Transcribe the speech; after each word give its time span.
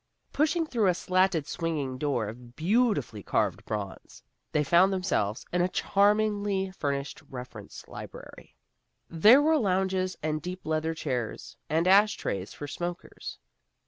Pushing 0.33 0.65
through 0.65 0.87
a 0.87 0.95
slatted 0.95 1.45
swinging 1.45 1.99
door 1.99 2.27
of 2.27 2.55
beautifully 2.55 3.21
carved 3.21 3.63
bronze, 3.65 4.23
they 4.51 4.63
found 4.63 4.91
themselves 4.91 5.45
in 5.53 5.61
a 5.61 5.69
charmingly 5.69 6.71
furnished 6.71 7.21
reference 7.29 7.87
library. 7.87 8.55
There 9.11 9.43
were 9.43 9.59
lounges 9.59 10.17
and 10.23 10.41
deep 10.41 10.65
leather 10.65 10.95
chairs, 10.95 11.55
and 11.69 11.87
ash 11.87 12.15
trays 12.15 12.51
for 12.51 12.65
smokers. 12.67 13.37